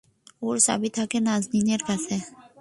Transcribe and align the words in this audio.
ওর 0.41 0.55
চাবি 0.59 0.89
থাকে 0.89 1.17
নাজনীনের 1.19 1.81
কাছে। 1.87 2.15